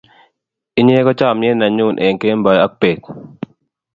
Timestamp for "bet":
2.79-3.01